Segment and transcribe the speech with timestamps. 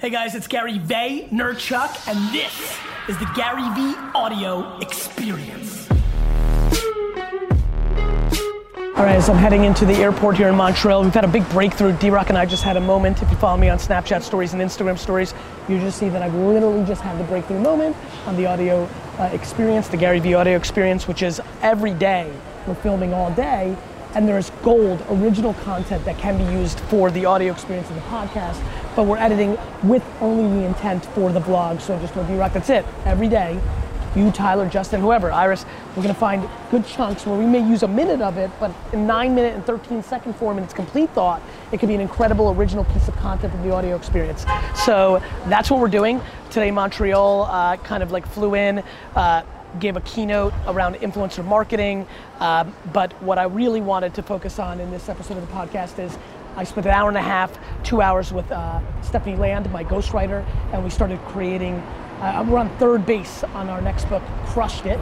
[0.00, 5.90] Hey guys, it's Gary Vaynerchuk, and this is the Gary V Audio Experience.
[8.96, 11.46] All right, as I'm heading into the airport here in Montreal, we've had a big
[11.50, 11.92] breakthrough.
[11.98, 13.20] D-Rock and I just had a moment.
[13.20, 15.34] If you follow me on Snapchat stories and Instagram stories,
[15.68, 17.94] you just see that I've literally just had the breakthrough moment
[18.24, 18.88] on the audio
[19.18, 22.32] uh, experience, the Gary V Audio Experience, which is every day.
[22.66, 23.76] We're filming all day,
[24.14, 28.00] and there's gold, original content that can be used for the audio experience of the
[28.02, 28.62] podcast,
[28.96, 31.80] but we're editing with only the intent for the vlog.
[31.80, 32.84] So just with D-Rock, that's it.
[33.04, 33.60] Every day,
[34.16, 35.64] you, Tyler, Justin, whoever, Iris,
[35.94, 39.06] we're gonna find good chunks where we may use a minute of it, but in
[39.06, 42.50] nine minute and 13 second form in its complete thought, it could be an incredible
[42.50, 44.44] original piece of content from the audio experience.
[44.84, 46.20] So that's what we're doing.
[46.50, 48.82] Today, Montreal uh, kind of like flew in,
[49.14, 49.42] uh,
[49.78, 52.06] gave a keynote around influencer marketing.
[52.40, 56.00] Um, but what I really wanted to focus on in this episode of the podcast
[56.00, 56.18] is
[56.56, 60.44] I spent an hour and a half, two hours with uh, Stephanie Land, my ghostwriter,
[60.72, 61.74] and we started creating.
[62.20, 64.98] Uh, we're on third base on our next book, Crushed It,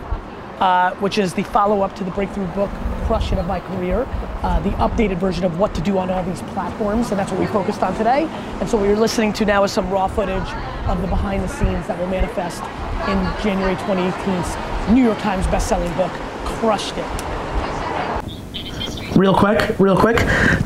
[0.61, 2.71] uh, which is the follow-up to the breakthrough book,
[3.07, 4.07] Crush It of My Career,
[4.43, 7.41] uh, the updated version of what to do on all these platforms, and that's what
[7.41, 8.25] we focused on today.
[8.61, 10.49] And so what you're listening to now is some raw footage
[10.87, 12.63] of the behind the scenes that will manifest
[13.09, 16.13] in January 2018's New York Times best-selling book,
[16.45, 17.28] Crushed It.
[19.19, 20.21] Real quick, real quick.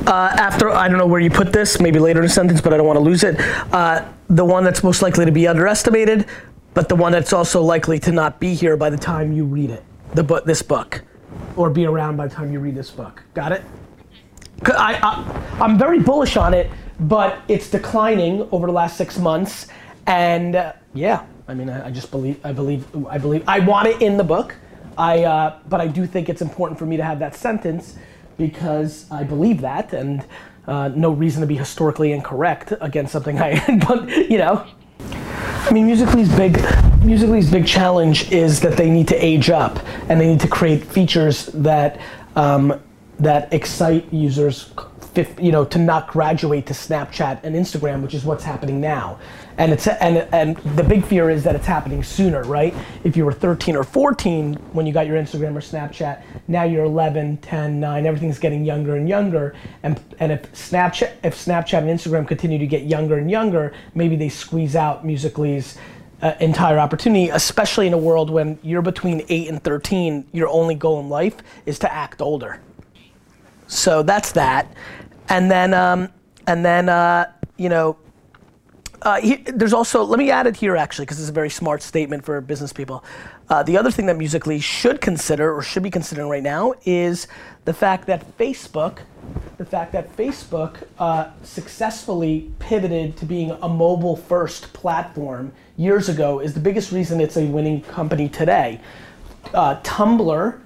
[0.06, 2.74] Uh, after, I don't know where you put this, maybe later in the sentence, but
[2.74, 3.40] I don't want to lose it.
[3.72, 6.26] Uh, the one that's most likely to be underestimated,
[6.74, 9.70] but the one that's also likely to not be here by the time you read
[9.70, 9.82] it.
[10.12, 11.02] The book, this book,
[11.56, 13.22] or be around by the time you read this book.
[13.32, 13.62] Got it?
[14.66, 19.68] I, I, I'm very bullish on it, but it's declining over the last six months,
[20.06, 23.88] and uh, yeah, I mean, I, I, just believe, I believe, I believe, I want
[23.88, 24.54] it in the book.
[24.98, 27.96] I, uh, but I do think it's important for me to have that sentence
[28.36, 30.24] because I believe that, and
[30.66, 34.66] uh, no reason to be historically incorrect against something I, but you know.
[35.64, 36.54] I mean, Musically's big,
[37.04, 40.84] Musically's big challenge is that they need to age up, and they need to create
[40.84, 42.00] features that
[42.36, 42.80] um,
[43.18, 44.72] that excite users
[45.38, 49.18] you know, to not graduate to Snapchat and Instagram, which is what's happening now.
[49.58, 52.74] And it's and and the big fear is that it's happening sooner, right?
[53.04, 56.84] If you were 13 or 14 when you got your Instagram or Snapchat, now you're
[56.84, 59.54] 11, 10, 9, everything's getting younger and younger.
[59.82, 64.16] And and if Snapchat if Snapchat and Instagram continue to get younger and younger, maybe
[64.16, 65.76] they squeeze out Musically's
[66.22, 70.76] uh, entire opportunity, especially in a world when you're between 8 and 13, your only
[70.76, 71.36] goal in life
[71.66, 72.60] is to act older.
[73.72, 74.70] So that's that.
[75.30, 76.10] And then, um,
[76.46, 77.96] and then, uh, you know,
[79.00, 81.82] uh, he, there's also, let me add it here actually, because it's a very smart
[81.82, 83.02] statement for business people.
[83.48, 87.26] Uh, the other thing that Musically should consider or should be considering right now is
[87.64, 88.98] the fact that Facebook,
[89.56, 96.40] the fact that Facebook uh, successfully pivoted to being a mobile first platform years ago
[96.40, 98.80] is the biggest reason it's a winning company today.
[99.54, 100.60] Uh, Tumblr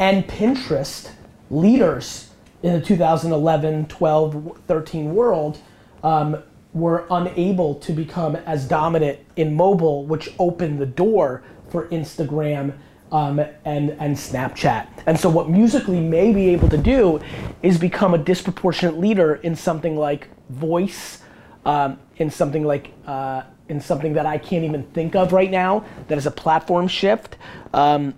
[0.00, 1.12] and Pinterest,
[1.50, 2.30] leaders
[2.62, 5.58] in the 2011, 12, 13 world,
[6.02, 6.42] um,
[6.72, 12.72] were unable to become as dominant in mobile, which opened the door for Instagram
[13.10, 14.86] um, and, and Snapchat.
[15.06, 17.20] And so, what Musically may be able to do
[17.62, 21.22] is become a disproportionate leader in something like voice,
[21.64, 25.84] um, in something like uh, in something that I can't even think of right now
[26.08, 27.36] that is a platform shift.
[27.72, 28.14] Um,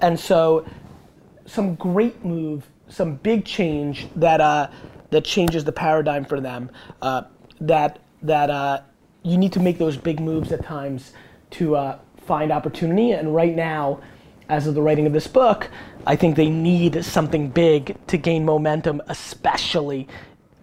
[0.00, 0.66] and so,
[1.46, 4.68] some great move, some big change that uh,
[5.10, 6.70] that changes the paradigm for them.
[7.00, 7.22] Uh,
[7.60, 8.80] that that uh,
[9.22, 11.12] you need to make those big moves at times
[11.50, 13.12] to uh, find opportunity.
[13.12, 14.00] And right now,
[14.48, 15.70] as of the writing of this book,
[16.06, 20.08] I think they need something big to gain momentum, especially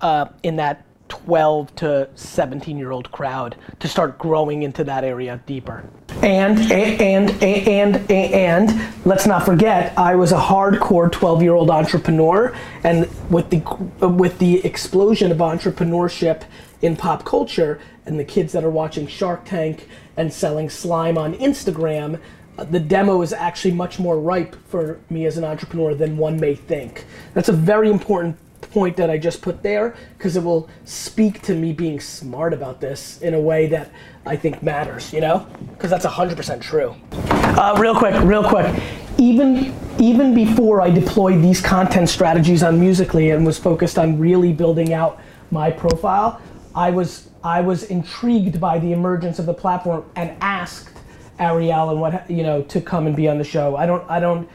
[0.02, 5.42] uh, in that 12 to 17 year old crowd to start growing into that area
[5.46, 5.84] deeper.
[6.22, 11.70] And, and, and, and, and, let's not forget, I was a hardcore 12 year old
[11.70, 12.56] entrepreneur.
[12.84, 16.44] And with the, with the explosion of entrepreneurship
[16.82, 21.34] in pop culture and the kids that are watching Shark Tank and selling slime on
[21.36, 22.20] Instagram,
[22.58, 26.40] uh, the demo is actually much more ripe for me as an entrepreneur than one
[26.40, 27.06] may think.
[27.34, 28.38] That's a very important
[28.72, 32.82] point that I just put there because it will speak to me being smart about
[32.82, 33.92] this in a way that
[34.26, 35.48] I think matters, you know?
[35.72, 36.96] Because that's 100% true.
[37.12, 38.82] Uh, real quick, real quick.
[39.18, 44.54] Even, even before I deployed these content strategies on Musically and was focused on really
[44.54, 45.20] building out
[45.52, 46.42] my profile,
[46.76, 50.98] I was I was intrigued by the emergence of the platform and asked
[51.40, 53.76] Ariel and what you know to come and be on the show.
[53.76, 54.50] I don't I don't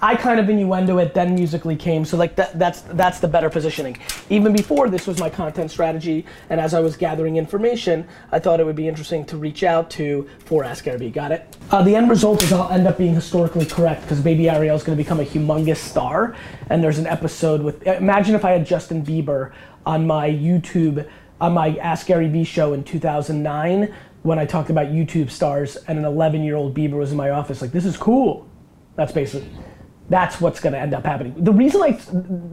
[0.00, 2.04] I kind of innuendo it, then Musical.ly came.
[2.04, 3.96] So like that, that's that's the better positioning.
[4.28, 8.58] Even before this was my content strategy, and as I was gathering information, I thought
[8.58, 11.10] it would be interesting to reach out to for Ask Gary Vee.
[11.10, 11.56] Got it?
[11.70, 14.82] Uh, the end result is I'll end up being historically correct because Baby Ariel is
[14.82, 16.34] going to become a humongous star.
[16.68, 17.86] And there's an episode with.
[17.86, 19.52] Imagine if I had Justin Bieber
[19.84, 21.08] on my YouTube,
[21.40, 23.94] on my Ask Gary Vee show in 2009
[24.24, 27.30] when I talked about YouTube stars, and an 11 year old Bieber was in my
[27.30, 27.62] office.
[27.62, 28.48] Like, this is cool
[28.96, 29.48] that's basically,
[30.08, 31.34] that's what's gonna end up happening.
[31.36, 32.00] The reason like,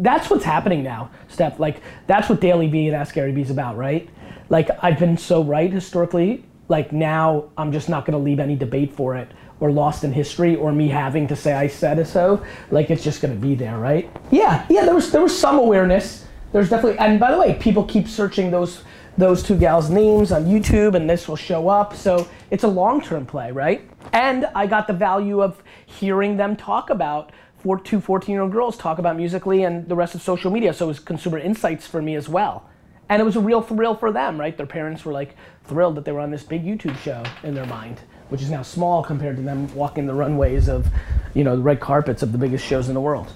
[0.01, 1.59] that's what's happening now, Steph.
[1.59, 4.09] Like, that's what Daily Vee and Ask Gary Vee is about, right?
[4.49, 6.45] Like, I've been so right historically.
[6.69, 9.29] Like now, I'm just not gonna leave any debate for it
[9.59, 12.43] or lost in history or me having to say I said so.
[12.71, 14.09] Like it's just gonna be there, right?
[14.31, 14.85] Yeah, yeah.
[14.85, 16.25] There was there was some awareness.
[16.51, 18.83] There's definitely, and by the way, people keep searching those
[19.18, 21.95] those two gals' names on YouTube, and this will show up.
[21.95, 23.88] So it's a long-term play, right?
[24.12, 29.00] And I got the value of hearing them talk about four, two 14-year-old girls talk
[29.00, 30.74] about Musical.ly and the rest of social media.
[30.74, 32.69] So it was consumer insights for me as well.
[33.10, 34.56] And it was a real thrill for them, right?
[34.56, 37.65] Their parents were like thrilled that they were on this big YouTube show in their
[37.65, 38.00] mind,
[38.30, 40.88] which is now small compared to them walking the runways of,
[41.33, 43.31] you know, the red carpets of the biggest shows in the world.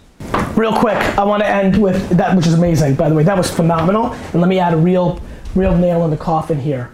[0.56, 3.24] Real quick, I want to end with that, which is amazing, by the way.
[3.24, 4.14] That was phenomenal.
[4.34, 5.22] And let me add a real,
[5.58, 6.92] real nail in the coffin here.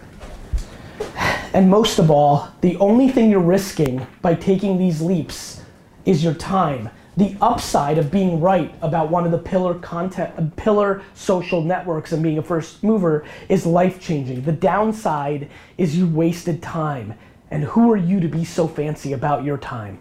[1.52, 5.62] And most of all, the only thing you're risking by taking these leaps
[6.04, 6.90] is your time.
[7.16, 12.22] The upside of being right about one of the pillar content, pillar social networks and
[12.22, 14.42] being a first mover is life changing.
[14.42, 17.14] The downside is you wasted time.
[17.52, 19.98] And who are you to be so fancy about your time?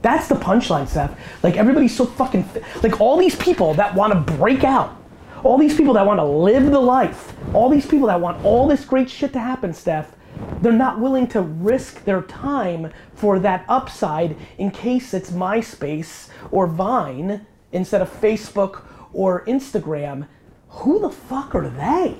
[0.00, 1.18] That's the punchline, Steph.
[1.42, 2.48] Like everybody's so fucking,
[2.82, 4.96] like all these people that want to break out
[5.42, 8.66] all these people that want to live the life, all these people that want all
[8.66, 10.14] this great shit to happen, Steph,
[10.60, 16.66] they're not willing to risk their time for that upside in case it's MySpace or
[16.66, 18.82] Vine instead of Facebook
[19.12, 20.26] or Instagram.
[20.68, 22.16] Who the fuck are they?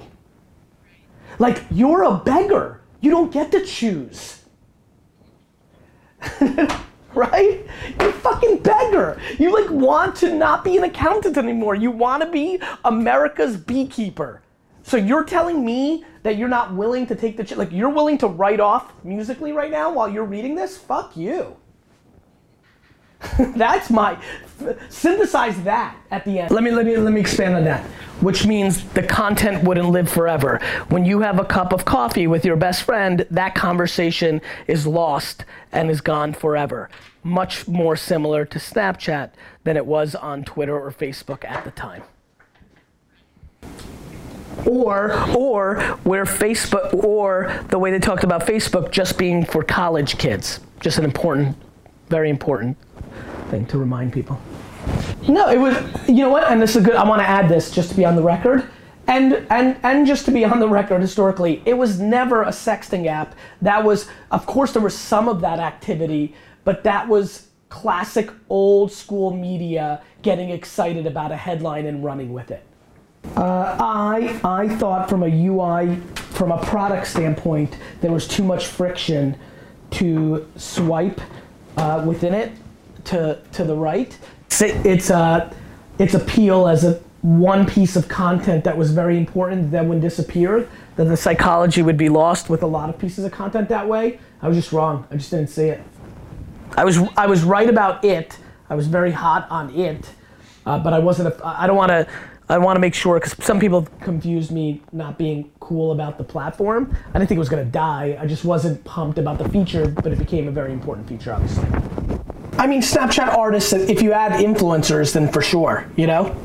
[1.38, 2.80] Like, you're a beggar.
[3.00, 4.42] You don't get to choose.
[7.14, 7.66] right?
[8.00, 9.20] You're fucking beggar.
[9.38, 11.74] You like want to not be an accountant anymore.
[11.74, 14.42] You want to be America's beekeeper.
[14.82, 18.18] So you're telling me that you're not willing to take the ch- like you're willing
[18.18, 20.76] to write off Musical.ly right now while you're reading this?
[20.76, 21.56] Fuck you.
[23.38, 24.22] That's my
[24.88, 26.50] synthesize that at the end.
[26.50, 27.84] Let me let me let me expand on that.
[28.20, 30.60] Which means the content wouldn't live forever.
[30.88, 35.44] When you have a cup of coffee with your best friend, that conversation is lost
[35.72, 36.90] and is gone forever.
[37.22, 39.30] Much more similar to Snapchat
[39.64, 42.02] than it was on Twitter or Facebook at the time.
[44.66, 50.18] Or, or where Facebook, or the way they talked about Facebook just being for college
[50.18, 50.60] kids.
[50.80, 51.56] Just an important,
[52.08, 52.76] very important
[53.50, 54.40] thing to remind people.
[55.28, 55.76] No, it was,
[56.08, 58.16] you know what, and this is good, I wanna add this just to be on
[58.16, 58.68] the record.
[59.06, 63.06] And, and, and just to be on the record historically, it was never a sexting
[63.06, 63.34] app.
[63.60, 66.34] That was, of course, there was some of that activity,
[66.64, 72.50] but that was classic old school media getting excited about a headline and running with
[72.50, 72.64] it.
[73.36, 78.66] Uh, I, I thought from a UI, from a product standpoint, there was too much
[78.66, 79.36] friction
[79.92, 81.20] to swipe
[81.76, 82.52] uh, within it
[83.04, 84.16] to, to the right.
[84.62, 85.54] It's, a
[85.98, 90.68] its appeal as a one piece of content that was very important that would disappear,
[90.96, 94.18] that the psychology would be lost with a lot of pieces of content that way.
[94.40, 95.06] I was just wrong.
[95.10, 95.82] I just didn't see it.
[96.76, 98.38] I was, I was right about it.
[98.70, 100.08] I was very hot on it,
[100.64, 101.34] uh, but I wasn't.
[101.34, 102.06] A, I don't want to.
[102.48, 106.24] I want to make sure because some people confused me not being cool about the
[106.24, 106.96] platform.
[107.10, 108.16] I didn't think it was going to die.
[108.20, 111.68] I just wasn't pumped about the feature, but it became a very important feature, obviously.
[112.60, 116.36] I mean, Snapchat artists, if you add influencers, then for sure, you know?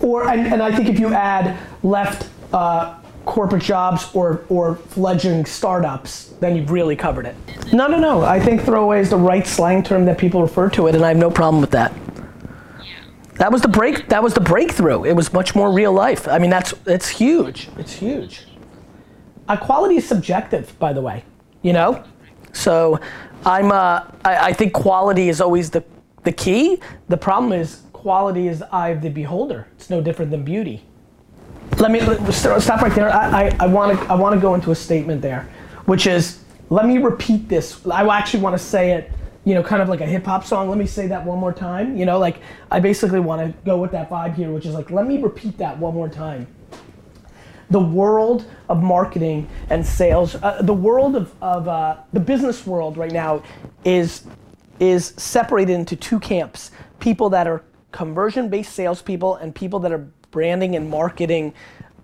[0.00, 5.44] Or, and, and I think if you add left uh, corporate jobs or, or fledgling
[5.44, 7.34] startups, then you've really covered it.
[7.72, 8.22] No, no, no.
[8.22, 11.08] I think throwaway is the right slang term that people refer to it, and I
[11.08, 11.92] have no problem with that.
[13.34, 14.08] That was the break.
[14.10, 15.04] That was the breakthrough.
[15.06, 16.28] It was much more real life.
[16.28, 17.68] I mean, that's it's huge.
[17.76, 18.46] It's huge.
[19.50, 21.24] Equality is subjective, by the way.
[21.62, 22.04] You know,
[22.52, 23.00] so
[23.44, 25.84] I'm, uh, I, I think quality is always the,
[26.24, 26.80] the key.
[27.08, 29.66] The problem is quality is the eye of the beholder.
[29.76, 30.84] It's no different than beauty.
[31.78, 33.10] Let me let, stop right there.
[33.12, 35.48] I, I, I want to I want to go into a statement there,
[35.84, 37.86] which is let me repeat this.
[37.86, 39.12] I actually want to say it,
[39.44, 40.68] you know, kind of like a hip hop song.
[40.68, 41.96] Let me say that one more time.
[41.96, 42.40] You know, like
[42.70, 45.58] I basically want to go with that vibe here, which is like let me repeat
[45.58, 46.46] that one more time
[47.70, 52.96] the world of marketing and sales, uh, the world of, of uh, the business world
[52.96, 53.42] right now
[53.84, 54.24] is
[54.80, 56.70] is separated into two camps
[57.00, 61.52] people that are conversion based salespeople and people that are branding and marketing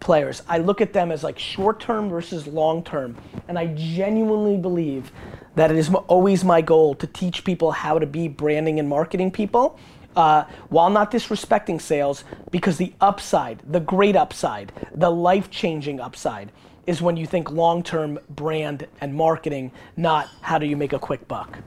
[0.01, 0.43] players.
[0.49, 3.17] I look at them as like short term versus long term.
[3.49, 5.13] And I genuinely believe
[5.57, 9.31] that it is always my goal to teach people how to be branding and marketing
[9.31, 9.79] people.
[10.17, 16.53] Uh, while not disrespecting sales, because the upside, the great upside, the life changing upside,
[16.87, 20.99] is when you think long term brand and marketing, not how do you make a
[20.99, 21.59] quick buck.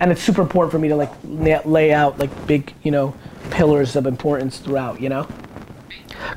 [0.00, 3.14] And it's super important for me to like lay out like big, you know,
[3.50, 5.26] pillars of importance throughout, you know?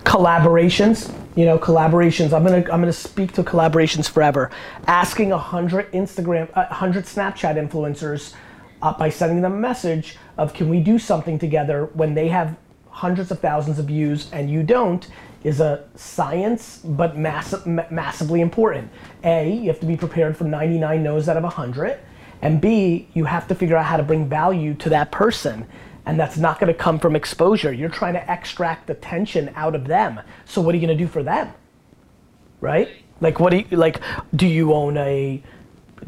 [0.04, 2.34] Collaborations, you know, collaborations.
[2.34, 4.50] I'm gonna I'm gonna speak to collaborations forever.
[4.88, 8.34] Asking a hundred Instagram, a hundred Snapchat influencers
[8.82, 12.58] uh, by sending them a message of can we do something together when they have
[12.90, 15.08] hundreds of thousands of views and you don't
[15.44, 18.92] is a science but massive, massively important.
[19.24, 22.00] A, you have to be prepared for 99 no's out of 100,
[22.44, 25.68] and B, you have to figure out how to bring value to that person
[26.06, 27.72] and that's not going to come from exposure.
[27.72, 30.20] You're trying to extract the tension out of them.
[30.46, 31.54] So what are you going to do for them?
[32.60, 32.90] Right?
[33.20, 34.02] Like what do you like
[34.36, 35.44] do you own a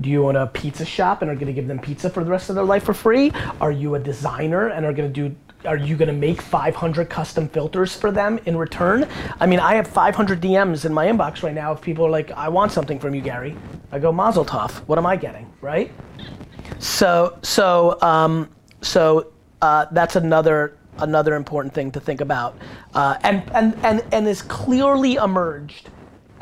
[0.01, 2.31] do you own a pizza shop and are going to give them pizza for the
[2.31, 3.31] rest of their life for free?
[3.61, 5.35] Are you a designer and are going to do
[5.65, 9.07] are you going to make 500 custom filters for them in return?
[9.39, 12.31] I mean, I have 500 DMs in my inbox right now if people are like,
[12.31, 13.55] I want something from you, Gary.
[13.91, 14.71] I go, Mazel Tov.
[14.87, 15.89] What am I getting, right?
[16.79, 18.49] So, so, um,
[18.81, 19.31] so
[19.61, 22.57] uh, that's another another important thing to think about,
[22.93, 25.89] uh, and and and and is clearly emerged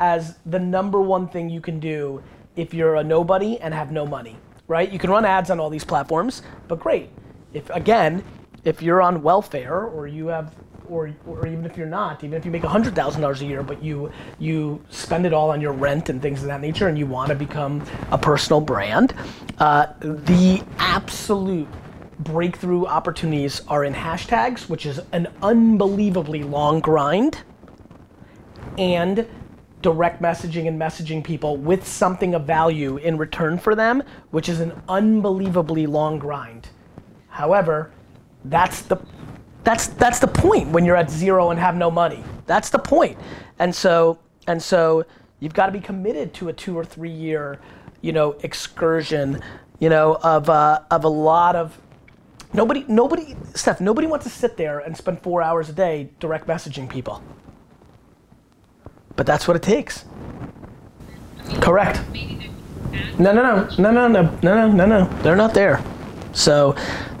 [0.00, 2.22] as the number one thing you can do
[2.56, 4.36] if you're a nobody and have no money,
[4.68, 4.90] right?
[4.90, 7.10] You can run ads on all these platforms, but great.
[7.52, 8.24] If again,
[8.64, 10.54] if you're on welfare or you have
[10.88, 14.12] or, or even if you're not, even if you make $100,000 a year, but you,
[14.38, 17.30] you spend it all on your rent and things of that nature and you want
[17.30, 19.14] to become a personal brand,
[19.58, 21.68] uh, the absolute
[22.18, 27.38] breakthrough opportunities are in hashtags, which is an unbelievably long grind,
[28.78, 29.26] and
[29.82, 34.60] direct messaging and messaging people with something of value in return for them, which is
[34.60, 36.68] an unbelievably long grind.
[37.28, 37.90] However,
[38.44, 38.96] that's the
[39.64, 42.22] that's that's the point when you're at zero and have no money.
[42.46, 43.18] That's the point.
[43.58, 45.04] And so and so
[45.40, 47.60] you've got to be committed to a two or three year,
[48.00, 49.40] you know, excursion,
[49.78, 51.78] you know, of uh, of a lot of
[52.54, 56.46] Nobody, nobody, Steph, nobody wants to sit there and spend four hours a day direct
[56.46, 57.22] messaging people.
[59.16, 60.04] But that's what it takes.
[61.60, 62.00] Correct.
[63.18, 65.82] No, no, no, no, no, no, no, no, no, they're not there.
[66.32, 66.74] So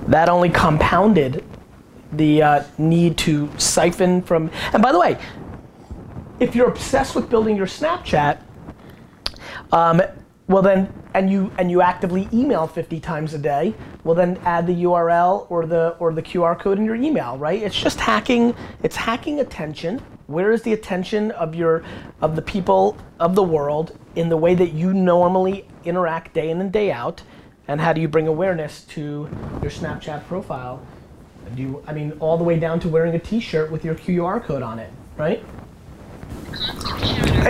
[0.08, 1.44] that only compounded
[2.12, 4.50] the uh, need to siphon from.
[4.72, 5.18] And by the way,
[6.40, 8.38] if you're obsessed with building your Snapchat,
[9.70, 10.02] um,
[10.48, 14.66] well then and you and you actively email 50 times a day well then add
[14.66, 18.54] the url or the or the qr code in your email right it's just hacking
[18.82, 21.84] it's hacking attention where is the attention of your
[22.20, 26.60] of the people of the world in the way that you normally interact day in
[26.60, 27.22] and day out?
[27.68, 29.28] And how do you bring awareness to
[29.62, 30.84] your snapchat profile?
[31.54, 34.42] Do you i mean all the way down to wearing a t-shirt with your qr
[34.42, 35.44] code on it right?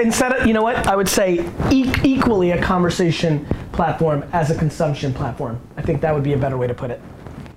[0.01, 4.55] Instead of, you know what, I would say e- equally a conversation platform as a
[4.55, 5.61] consumption platform.
[5.77, 7.01] I think that would be a better way to put it.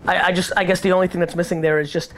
[0.08, 2.14] I, I just, I guess the only thing that's missing there is just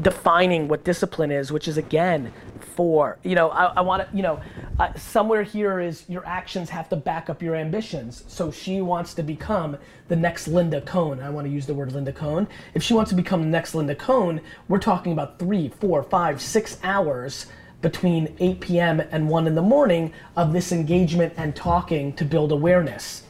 [0.00, 4.22] defining what discipline is, which is again for, you know, I, I want to, you
[4.22, 4.40] know,
[4.78, 8.24] uh, somewhere here is your actions have to back up your ambitions.
[8.26, 9.76] So she wants to become
[10.08, 11.20] the next Linda Cohn.
[11.20, 12.48] I want to use the word Linda Cohn.
[12.74, 16.40] If she wants to become the next Linda Cohn, we're talking about three, four, five,
[16.40, 17.46] six hours
[17.80, 19.00] between 8 p.m.
[19.00, 23.22] and 1 in the morning of this engagement and talking to build awareness.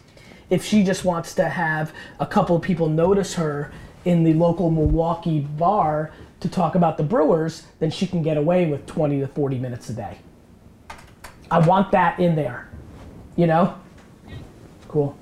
[0.49, 3.73] If she just wants to have a couple of people notice her
[4.05, 6.13] in the local Milwaukee bar
[6.45, 9.89] to talk about the Brewers, then she can get away with 20 to 40 minutes
[9.89, 10.19] a day.
[11.51, 12.69] I want that in there,
[13.35, 13.75] you know?
[14.89, 15.17] Cool.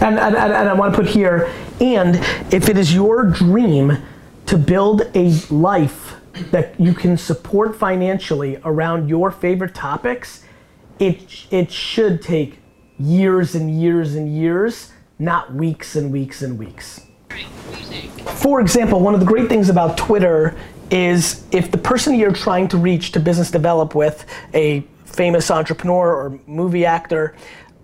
[0.00, 2.16] And, and, and I want to put here, and
[2.50, 3.98] if it is your dream
[4.46, 6.14] to build a life
[6.50, 10.44] that you can support financially around your favorite topics,
[10.98, 12.58] it, it should take
[12.98, 17.02] years and years and years, not weeks and weeks and weeks.
[18.26, 20.56] For example, one of the great things about Twitter
[20.90, 26.14] is if the person you're trying to reach to business develop with, a famous entrepreneur
[26.14, 27.34] or movie actor,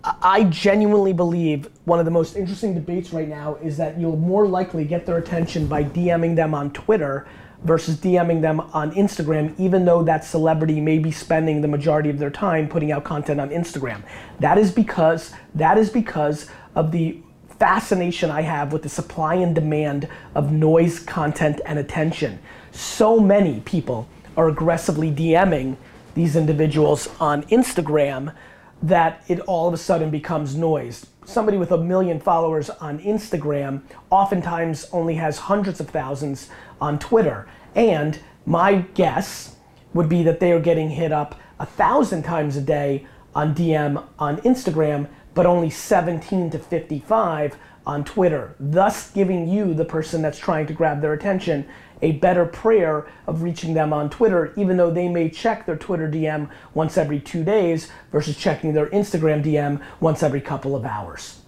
[0.03, 4.47] I genuinely believe one of the most interesting debates right now is that you'll more
[4.47, 7.27] likely get their attention by DMing them on Twitter
[7.63, 12.17] versus DMing them on Instagram, even though that celebrity may be spending the majority of
[12.17, 14.01] their time putting out content on Instagram.
[14.39, 17.21] That is because that is because of the
[17.59, 22.39] fascination I have with the supply and demand of noise, content, and attention.
[22.71, 25.75] So many people are aggressively DMing
[26.15, 28.33] these individuals on Instagram
[28.81, 31.05] that it all of a sudden becomes noise.
[31.25, 36.49] Somebody with a million followers on Instagram oftentimes only has hundreds of thousands
[36.79, 37.47] on Twitter.
[37.75, 39.57] And my guess
[39.93, 44.03] would be that they are getting hit up a thousand times a day on DM
[44.17, 50.37] on Instagram, but only 17 to 55 on Twitter, thus giving you, the person that's
[50.37, 51.67] trying to grab their attention,
[52.01, 56.09] a better prayer of reaching them on Twitter, even though they may check their Twitter
[56.09, 61.41] DM once every two days versus checking their Instagram DM once every couple of hours.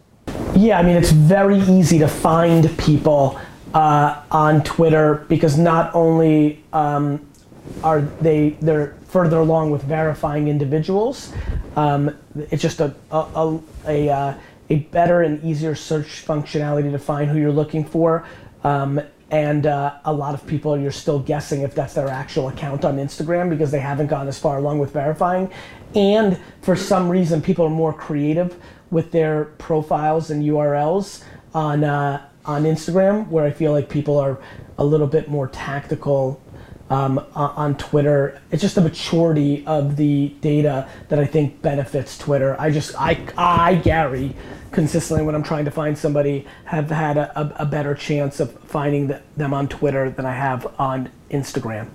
[0.56, 3.40] Yeah, I mean, it's very easy to find people
[3.74, 7.26] uh, on Twitter because not only um,
[7.84, 11.34] are they they're further along with verifying individuals,
[11.76, 14.34] um, it's just a a, a, a, uh,
[14.70, 18.26] a, better and easier search functionality to find who you're looking for.
[18.64, 22.84] Um, and uh, a lot of people you're still guessing if that's their actual account
[22.84, 25.50] on Instagram because they haven't gone as far along with verifying.
[25.94, 32.28] And for some reason, people are more creative with their profiles and URLs on uh,
[32.46, 34.40] on Instagram, where I feel like people are
[34.78, 36.42] a little bit more tactical
[36.92, 38.42] um, on Twitter.
[38.52, 42.56] It's just the maturity of the data that I think benefits Twitter.
[42.60, 44.36] I just, I, I, Gary,
[44.72, 49.08] consistently when I'm trying to find somebody, have had a, a better chance of finding
[49.08, 51.88] the, them on Twitter than I have on Instagram.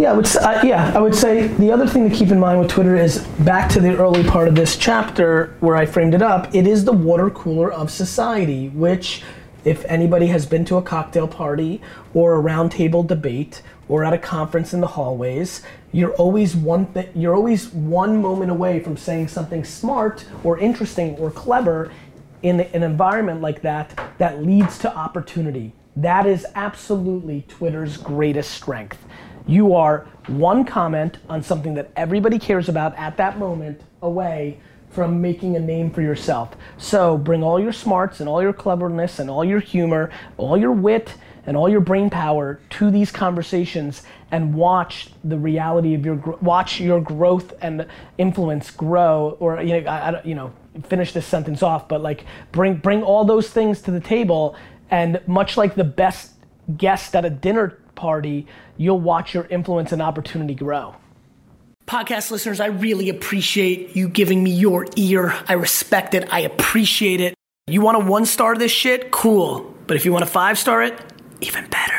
[0.00, 2.58] Yeah, I would, uh, yeah, I would say the other thing to keep in mind
[2.58, 6.22] with Twitter is back to the early part of this chapter where I framed it
[6.22, 6.52] up.
[6.52, 9.22] It is the water cooler of society, which,
[9.64, 11.80] if anybody has been to a cocktail party
[12.14, 17.08] or a roundtable debate or at a conference in the hallways, you're always one th-
[17.14, 21.90] you're always one moment away from saying something smart or interesting or clever
[22.42, 25.72] in an environment like that that leads to opportunity.
[25.96, 29.04] That is absolutely Twitter's greatest strength.
[29.46, 34.60] You are one comment on something that everybody cares about at that moment away
[34.98, 36.56] from making a name for yourself.
[36.76, 40.72] So bring all your smarts and all your cleverness and all your humor, all your
[40.72, 41.14] wit
[41.46, 46.80] and all your brain power to these conversations and watch the reality of your watch
[46.80, 47.86] your growth and
[48.18, 52.24] influence grow or you know I, I, you know finish this sentence off but like
[52.50, 54.56] bring bring all those things to the table
[54.90, 56.32] and much like the best
[56.76, 60.96] guest at a dinner party you'll watch your influence and opportunity grow
[61.88, 65.34] podcast listeners i really appreciate you giving me your ear.
[65.48, 66.32] I respect it.
[66.32, 67.34] I appreciate it.
[67.66, 69.10] You want a one star this shit?
[69.10, 69.74] Cool.
[69.86, 70.94] But if you want a five star it
[71.40, 71.97] even better.